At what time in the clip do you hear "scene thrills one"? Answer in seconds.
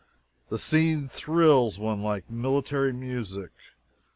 0.57-2.01